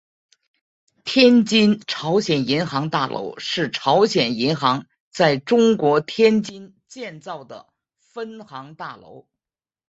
[1.03, 7.67] 天津朝鲜银行大楼是朝鲜银行在中国天津建造的
[7.99, 9.27] 分行大楼。